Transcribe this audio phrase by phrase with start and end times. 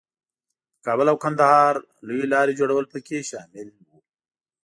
[0.75, 1.73] د کابل او کندهار
[2.07, 3.97] لویې لارې جوړول پکې شامل وو.